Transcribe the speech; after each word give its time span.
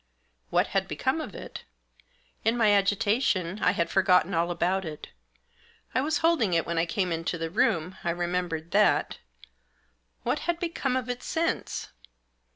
What 0.49 0.65
had 0.73 0.87
become 0.87 1.21
of 1.21 1.35
it? 1.35 1.63
In 2.43 2.57
my 2.57 2.71
agitation 2.71 3.59
I 3.61 3.73
had 3.73 3.87
for 3.91 4.01
gotten 4.01 4.33
all 4.33 4.49
about 4.49 4.83
it. 4.83 5.09
I 5.93 6.01
was 6.01 6.17
holding 6.25 6.55
it 6.55 6.65
when 6.65 6.79
I 6.79 6.87
came 6.87 7.11
into 7.11 7.37
the 7.37 7.51
room— 7.51 7.97
I 8.03 8.09
remembered 8.09 8.71
that 8.71 9.19
What 10.23 10.39
had 10.49 10.59
become 10.59 10.95
of 10.95 11.07
it 11.07 11.21
since 11.21 11.89